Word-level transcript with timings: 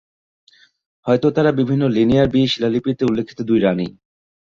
হয়তো 1.05 1.27
তারা 1.31 1.51
বিভিন্ন 1.59 1.83
লিনিয়ার 1.95 2.27
বি 2.33 2.41
শিলালিপিতে 2.47 3.03
উল্লিখিত 3.05 3.39
"দুই 3.49 3.59
রাণী"। 3.59 3.87